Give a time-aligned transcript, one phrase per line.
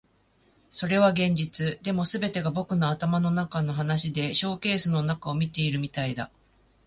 [0.71, 1.79] それは現実。
[1.83, 6.31] でも、全てが僕の頭の中の話でショーケースの中を見ているみたいだ。